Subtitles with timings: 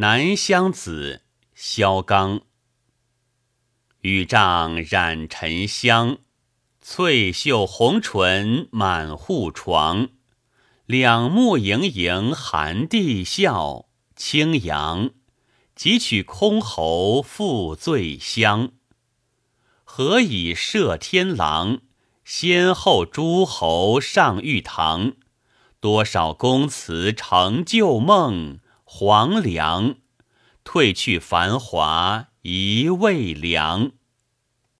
[0.00, 1.20] 南乡子，
[1.54, 2.40] 萧纲。
[4.00, 6.16] 雨帐染沉香，
[6.80, 10.08] 翠袖红唇满户床。
[10.86, 15.10] 两目盈盈含地笑，清扬。
[15.74, 18.70] 几曲箜篌复醉乡。
[19.84, 21.82] 何以射天狼？
[22.24, 25.12] 先后诸侯上玉堂。
[25.78, 28.59] 多少宫词成旧梦，
[28.92, 29.94] 黄粱。
[30.64, 33.92] 褪去繁华一味凉。